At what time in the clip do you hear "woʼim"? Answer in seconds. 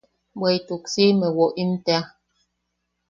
1.37-1.71